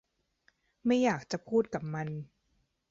[0.85, 2.07] ไม่อยากจะพูดกับมัน